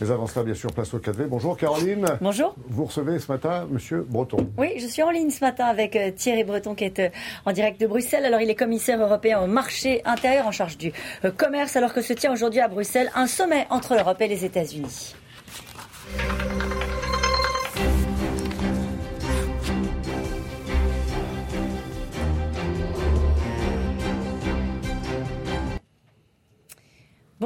[0.00, 1.26] Mais avant cela, bien sûr, place au 4V.
[1.26, 2.06] Bonjour Caroline.
[2.20, 2.54] Bonjour.
[2.68, 4.50] Vous recevez ce matin Monsieur Breton.
[4.58, 7.08] Oui, je suis en ligne ce matin avec euh, Thierry Breton qui est euh,
[7.46, 8.24] en direct de Bruxelles.
[8.24, 10.92] Alors il est commissaire européen au marché intérieur en charge du
[11.24, 14.44] euh, commerce alors que se tient aujourd'hui à Bruxelles un sommet entre l'Europe et les
[14.44, 15.14] États-Unis.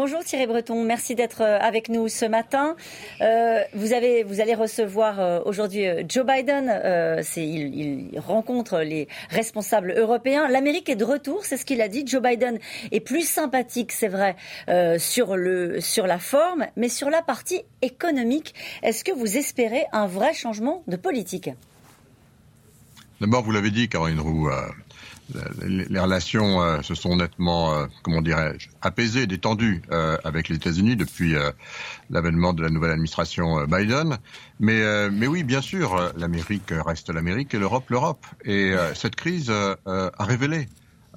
[0.02, 2.74] Bonjour Thierry Breton, merci d'être euh, avec nous ce matin.
[3.20, 6.72] Euh, vous, avez, vous allez recevoir euh, aujourd'hui euh, Joe Biden.
[6.72, 10.48] Euh, il, il, rencontre les responsables européens.
[10.48, 12.04] L'Amérique est de retour, c'est ce qu'il a dit.
[12.06, 12.58] Joe Biden
[12.92, 14.36] est plus sympathique, c'est vrai,
[14.70, 18.54] euh, sur, le, sur la forme, mais sur la partie économique.
[18.82, 21.50] Est-ce que vous espérez un vrai changement de politique?
[23.20, 24.50] D'abord, vous l'avez dit, Caroline Roux
[25.62, 30.96] les relations euh, se sont nettement, euh, comment dirais-je, apaisées, détendues euh, avec les États-Unis
[30.96, 31.50] depuis euh,
[32.10, 34.18] l'avènement de la nouvelle administration euh, Biden.
[34.58, 38.26] Mais, euh, mais oui, bien sûr, l'Amérique reste l'Amérique et l'Europe l'Europe.
[38.44, 40.68] Et cette crise a révélé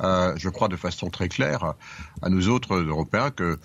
[0.02, 1.76] euh, je crois de façon très claire
[2.24, 3.60] à nous autres Européens que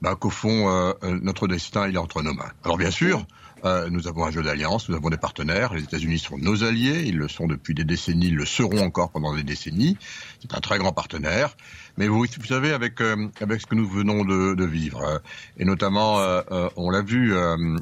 [0.00, 2.50] bah, qu'au fond euh, notre destin il est entre nos mains.
[2.64, 3.26] Alors bien sûr,
[3.64, 5.74] euh, nous avons un jeu d'alliance, nous avons des partenaires.
[5.74, 9.10] Les États-Unis sont nos alliés, ils le sont depuis des décennies, ils le seront encore
[9.10, 9.96] pendant des décennies.
[10.40, 11.56] C'est un très grand partenaire.
[11.96, 15.18] Mais vous, vous savez, avec euh, avec ce que nous venons de, de vivre, euh,
[15.58, 16.42] et notamment, euh,
[16.76, 17.34] on l'a vu,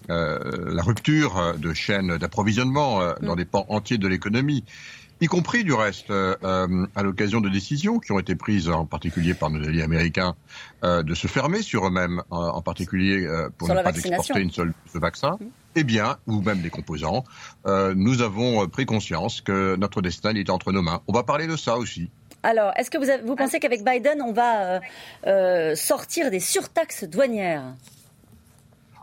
[0.08, 4.64] la rupture de chaînes d'approvisionnement dans des pans entiers de l'économie
[5.22, 9.34] y compris du reste euh, à l'occasion de décisions qui ont été prises en particulier
[9.34, 10.34] par nos alliés américains
[10.84, 14.40] euh, de se fermer sur eux-mêmes, en, en particulier euh, pour Sur ne pas exporter
[14.40, 15.36] une seule ce vaccin.
[15.40, 15.48] Mhm.
[15.76, 17.24] Eh bien, ou même des composants,
[17.66, 21.00] euh, nous avons pris conscience que notre destin était entre nos mains.
[21.08, 22.10] On va parler de ça aussi.
[22.42, 24.80] Alors, est-ce que vous, avez- vous pensez qu'avec Biden, on va euh,
[25.28, 27.62] euh, sortir des surtaxes douanières?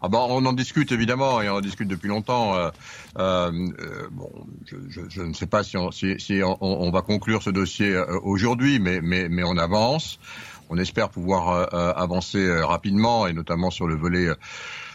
[0.02, 2.56] Ah ben, on en discute évidemment et on en discute depuis longtemps.
[2.56, 2.70] Euh,
[3.18, 4.32] euh, euh, bon,
[4.66, 7.50] je, je, je ne sais pas si on, si, si on, on va conclure ce
[7.50, 10.20] dossier euh, aujourd'hui, mais, mais, mais on avance.
[10.70, 14.28] On espère pouvoir euh, euh, avancer euh, rapidement et notamment sur le volet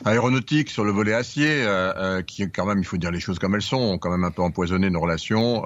[0.05, 1.65] aéronautique, sur le volet acier,
[2.27, 4.31] qui quand même, il faut dire les choses comme elles sont, ont quand même un
[4.31, 5.65] peu empoisonné nos relations.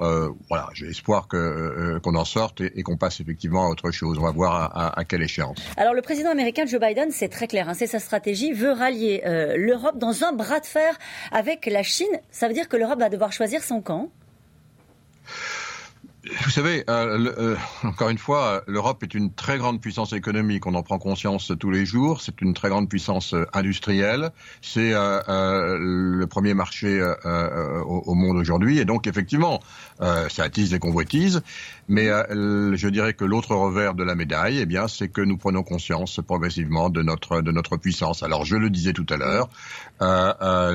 [0.49, 4.17] Voilà, j'ai espoir qu'on en sorte et, qu'on passe effectivement à autre chose.
[4.19, 5.57] On va voir à, quelle échéance.
[5.77, 9.21] Alors, le président américain Joe Biden, c'est très clair, hein, c'est sa stratégie, veut rallier
[9.57, 10.97] l'Europe dans un bras de fer
[11.31, 12.07] avec la Chine.
[12.31, 14.09] Ça veut dire que l'Europe va devoir choisir son camp.
[16.43, 20.67] Vous savez, euh, euh, encore une fois, l'Europe est une très grande puissance économique.
[20.67, 22.21] On en prend conscience tous les jours.
[22.21, 24.31] C'est une très grande puissance euh, industrielle.
[24.61, 28.79] C'est euh, euh, le premier marché euh, au, au monde aujourd'hui.
[28.79, 29.59] Et donc, effectivement,
[29.99, 31.41] ça attise les convoitises.
[31.87, 35.63] Mais je dirais que l'autre revers de la médaille, eh bien, c'est que nous prenons
[35.63, 38.21] conscience progressivement de notre de notre puissance.
[38.23, 39.49] Alors, je le disais tout à l'heure,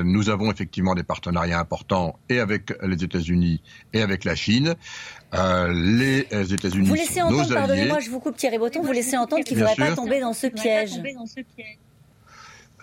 [0.03, 3.61] nous avons effectivement des partenariats importants et avec les États-Unis
[3.93, 4.75] et avec la Chine.
[5.37, 9.43] Euh, les États-Unis Vous laissez entendre, pardonnez-moi, je vous coupe Thierry Breton, vous laissez entendre
[9.43, 11.01] qu'il ne faudrait pas tomber dans ce piège.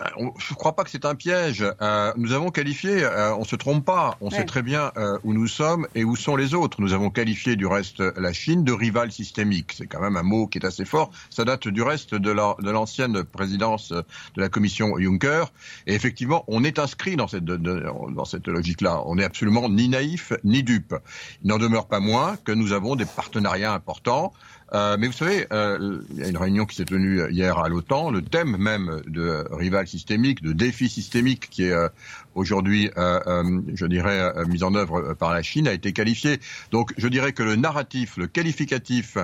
[0.03, 1.65] Euh, Je ne crois pas que c'est un piège.
[1.81, 4.37] Euh, nous avons qualifié, euh, on se trompe pas, on Ouais.
[4.39, 6.81] sait très bien euh, où nous sommes et où sont les autres.
[6.81, 9.73] Nous avons qualifié du reste la Chine de rival systémique.
[9.77, 11.11] C'est quand même un mot qui est assez fort.
[11.31, 14.05] Ça date du reste de la- de l'ancienne présidence de
[14.41, 15.45] la commission Juncker.
[15.87, 17.85] Et effectivement, on est inscrit dans cette, de- de-
[18.15, 19.03] dans cette logique-là.
[19.07, 20.95] On n'est absolument ni naïf ni dupe.
[21.43, 24.33] Il n'en demeure pas moins que nous avons des partenariats importants.
[24.75, 27.69] Euh, mais vous savez, euh, il y a une réunion qui s'est tenue hier à
[27.69, 28.11] l'OTAN.
[28.11, 31.89] Le thème même de rival systémique, de défi systémique, qui est euh,
[32.35, 36.41] aujourd'hui, je dirais, mis en œuvre par la Chine, a été qualifié.
[36.71, 39.19] Donc, je dirais que le narratif, le qualificatif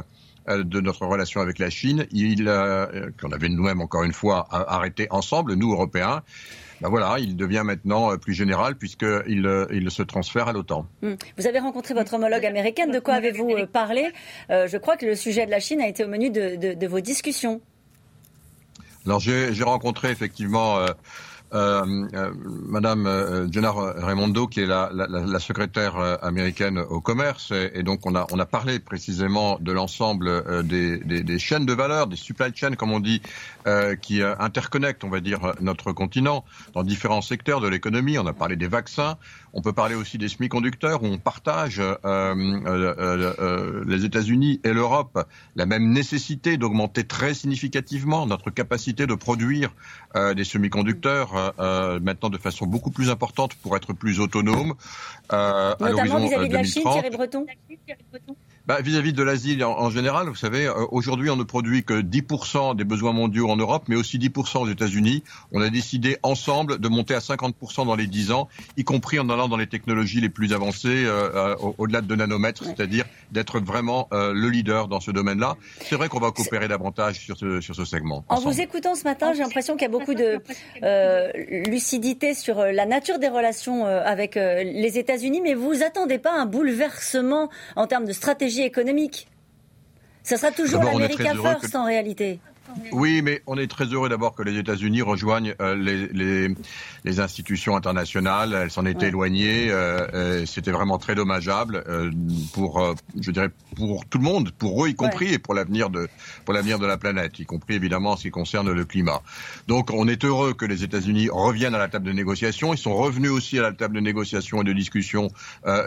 [0.49, 5.07] de notre relation avec la Chine, il, euh, qu'on avait nous-mêmes encore une fois arrêté
[5.11, 6.23] ensemble, nous Européens.
[6.81, 10.87] Ben voilà, il devient maintenant euh, plus général puisqu'il euh, il se transfère à l'OTAN.
[11.03, 11.15] Hmm.
[11.37, 14.07] Vous avez rencontré votre homologue américaine, de quoi avez-vous euh, parlé?
[14.51, 16.75] Euh, Je crois que le sujet de la Chine a été au menu de, de-
[16.75, 17.61] de vos discussions.
[19.07, 20.95] Alors j'ai rencontré effectivement euh, euh, euh,
[21.53, 24.91] Madame euh, Jenna Raimondo, qui est la,
[25.41, 31.39] secrétaire euh, américaine au commerce, et, donc on a, parlé précisément de l'ensemble euh, des,
[31.39, 33.23] chaînes de valeur, des supply chains, comme on dit,
[33.67, 38.19] euh, qui euh, interconnectent, on va dire, notre continent dans différents secteurs de l'économie.
[38.19, 39.17] On a parlé des vaccins,
[39.53, 42.35] on peut parler aussi des semi-conducteurs, où on partage euh, euh,
[42.67, 49.15] euh, euh, les États-Unis et l'Europe la même nécessité d'augmenter très significativement notre capacité de
[49.15, 49.71] produire
[50.17, 54.75] euh, des semi-conducteurs euh, euh, maintenant de façon beaucoup plus importante pour être plus autonome
[55.33, 56.93] euh, Notamment vis-à-vis euh, de la Chine, 2030.
[56.95, 57.47] Thierry Breton
[58.69, 62.77] bah, vis-à-vis de l'Asie en, général, vous savez, euh, aujourd'hui on ne produit que 10%
[62.77, 65.25] des besoins mondiaux en Europe, mais aussi 10% aux États-Unis.
[65.53, 69.31] On a décidé ensemble de monter à 50% dans les 10 ans, y compris en
[69.31, 74.09] allant dans les technologies les plus avancées, euh, euh, au-delà de nanomètres, c'est-à-dire d'être vraiment
[74.13, 75.57] le leader dans ce domaine-là.
[75.81, 78.25] C'est vrai qu'on va coopérer davantage sur ce, sur ce segment.
[78.29, 80.43] En vous écoutant ce matin, j'ai l'impression qu'il y a beaucoup de
[81.71, 87.49] lucidité sur la nature des relations avec les États-Unis, mais vous attendez pas un bouleversement
[87.77, 89.29] en termes de stratégie économique.
[90.23, 92.41] Ça sera toujours l'America First en réalité.
[92.93, 96.49] Oui, mais on est très heureux d'abord que les États-Unis rejoignent euh, les,
[97.05, 98.55] les, institutions internationales.
[98.55, 99.71] Elles s'en étaient éloignées.
[99.71, 102.11] Euh, C'était vraiment très dommageable euh,
[102.53, 105.91] pour, euh, je dirais, pour tout le monde, pour eux y compris, et pour l'avenir
[105.91, 106.09] de
[106.45, 109.23] pour l'avenir de la planète, y compris évidemment en ce qui concerne le climat.
[109.67, 112.73] Donc, on est heureux que les États-Unis reviennent à la table de négociation.
[112.75, 115.31] Ils sont revenus aussi à la table de négociation et de discussion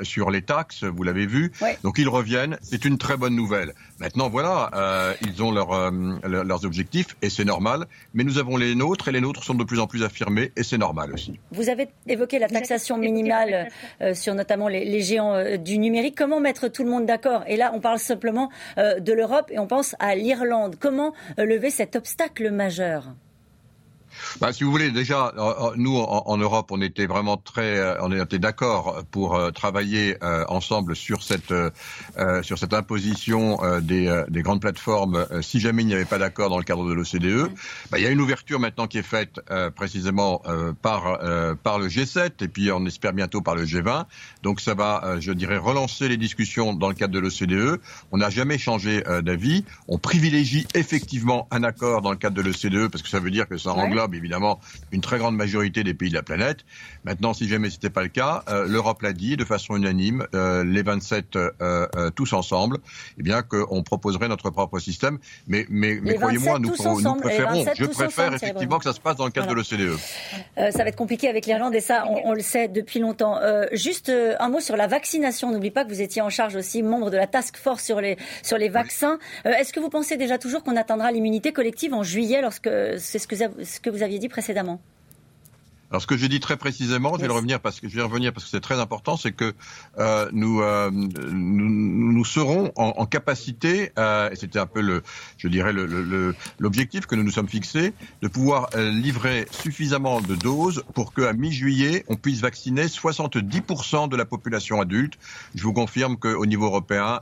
[0.03, 0.83] sur les taxes.
[0.83, 1.51] Vous l'avez vu.
[1.83, 2.57] Donc, ils reviennent.
[2.61, 3.73] C'est une très bonne nouvelle.
[3.99, 5.91] Maintenant, voilà, ils ont leur,
[6.23, 6.65] leurs
[7.21, 7.85] et c'est normal.
[8.13, 10.63] Mais nous avons les nôtres et les nôtres sont de plus en plus affirmés et
[10.63, 11.39] c'est normal aussi.
[11.51, 13.69] Vous avez évoqué la taxation minimale
[14.01, 16.15] euh, sur notamment les, géants euh, du numérique.
[16.17, 17.43] Comment mettre tout le monde d'accord?
[17.47, 20.75] Et là, on parle simplement euh, de l'Europe et on pense à l'Irlande.
[20.79, 23.13] Comment lever cet obstacle majeur?
[24.39, 27.95] Bah, si vous voulez, déjà, euh, euh, nous en, Europe, on était vraiment très, euh,
[28.01, 30.17] on était d'accord pour travailler
[30.47, 31.53] ensemble sur cette
[32.43, 35.25] sur cette imposition des, des, grandes plateformes.
[35.41, 37.51] si jamais il n'y avait pas d'accord dans le cadre de l'OCDE,
[37.89, 39.39] bah, il y a une ouverture maintenant qui est faite
[39.75, 40.41] précisément
[40.81, 41.19] par
[41.63, 44.05] par le G7 et puis on espère bientôt par le G20.
[44.43, 47.79] Donc ça va, je dirais, relancer les discussions dans le cadre de l'OCDE.
[48.11, 49.65] On n'a jamais changé d'avis.
[49.87, 53.47] On privilégie effectivement un accord dans le cadre de l'OCDE parce que ça veut dire
[53.47, 54.59] que ça englobe évidemment
[54.91, 56.59] une très grande majorité des pays de la planète.
[57.03, 60.25] Maintenant, si jamais ce n'était pas le cas, euh, l'Europe l'a dit de façon unanime,
[60.35, 62.77] euh, les 27 euh, tous ensemble,
[63.17, 65.17] eh bien qu'on proposerait notre propre système.
[65.47, 69.25] Mais, mais, mais croyez-moi, nous, nous, préférons, je préfère effectivement que ça se passe dans
[69.25, 69.97] le cadre de l'OCDE.
[70.71, 73.39] ça va être compliqué avec l'Irlande et ça, on, le sait depuis longtemps.
[73.73, 75.51] juste un mot sur la vaccination.
[75.51, 78.17] N'oublie pas que vous étiez en charge aussi, membre de la task force sur les,
[78.43, 79.17] sur les vaccins.
[79.45, 83.27] Est-ce que vous pensez déjà toujours qu'on atteindra l'immunité collective en juillet lorsque c'est ce
[83.27, 84.79] que, ce que vous vous aviez dit précédemment.
[85.91, 88.31] Alors ce que j'ai dit très précisément, je vais revenir parce que je vais revenir
[88.31, 89.53] parce que c'est très important, c'est que
[89.99, 95.03] euh, nous, euh, nous, nous serons en, en capacité, euh, et c'était un peu le,
[95.37, 100.81] je dirais l'objectif le, que nous nous sommes fixés, de pouvoir livrer suffisamment de doses
[100.93, 105.15] pour qu'à mi-juillet on puisse vacciner 70% de la population adulte.
[105.55, 107.19] Je vous confirme qu'au niveau européen,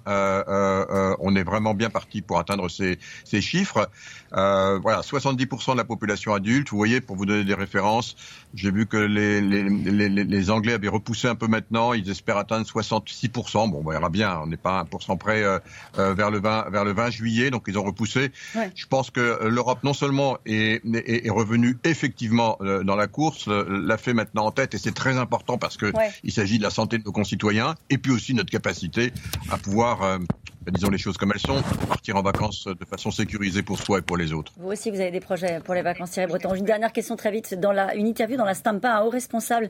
[1.29, 3.89] on est vraiment bien parti pour atteindre ces, ces chiffres.
[4.31, 6.69] voilà, 70% de la population adulte.
[6.69, 8.15] Vous voyez, pour vous donner des références.
[8.55, 11.93] J'ai vu que les, les, les, les, Anglais avaient repoussé un peu maintenant.
[11.93, 13.69] Ils espèrent atteindre 66%.
[13.69, 14.39] Bon, on verra bien.
[14.41, 15.59] On n'est pas 1% près euh,
[15.99, 17.51] euh, vers, le 20, vers le 20 juillet.
[17.51, 18.31] Donc, ils ont repoussé.
[18.75, 23.47] Je pense que euh, l'Europe, non seulement est, est, est revenue effectivement dans la course,
[23.47, 24.73] l'a fait maintenant en tête.
[24.73, 25.91] Et c'est très important parce que
[26.23, 29.13] il s'agit de la santé de nos concitoyens et puis aussi notre capacité
[29.49, 30.19] à pouvoir
[30.61, 33.99] ben, disons les choses comme elles sont, partir en vacances de façon sécurisée pour soi
[33.99, 34.51] et pour les autres.
[34.57, 36.53] Vous aussi, vous avez des projets pour les vacances, Thierry Breton.
[36.53, 37.53] Une dernière question très vite.
[37.59, 39.69] Dans la, une interview dans la Stampa, un haut responsable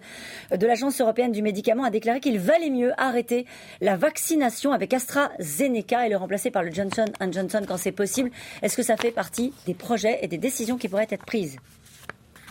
[0.52, 3.46] de l'Agence européenne du médicament a déclaré qu'il valait mieux arrêter
[3.82, 8.32] la vaccination avec AstraZeneca et le remplacer par le Johnson Johnson quand c'est possible.
[8.62, 11.58] Est-ce que ça fait partie des projets et des décisions qui pourraient être prises?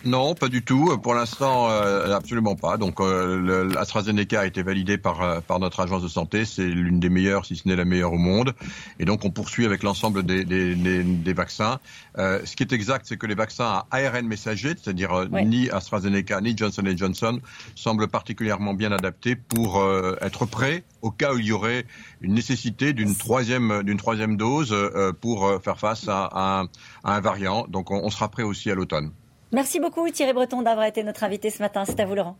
[0.05, 0.97] Non, pas du tout.
[0.99, 2.77] Pour l'instant, euh, absolument pas.
[2.77, 6.45] Donc, euh, l'AstraZeneca a été validé par, euh, par notre agence de santé.
[6.45, 8.55] C'est l'une des meilleures, si ce n'est la meilleure au monde.
[9.01, 11.81] Et donc, on poursuit avec l'ensemble des, des, des, des, vaccins.
[12.17, 15.69] Euh, ce qui est exact, c'est que les vaccins à ARN messager, c'est-à-dire euh, ni
[15.69, 17.41] AstraZeneca ni Johnson Johnson,
[17.75, 19.85] semblent particulièrement bien adaptés pour
[20.21, 21.87] être prêts au cas où il y aurait
[22.21, 24.75] une nécessité d'une troisième, d'une troisième dose
[25.21, 26.65] pour faire face à, à,
[27.05, 27.67] à, un variant.
[27.69, 29.11] Donc, on, on sera prêt aussi à l'automne.
[29.51, 31.85] Merci beaucoup Thierry Breton d'avoir été notre invité ce matin.
[31.87, 32.37] C'est à vous Laurent.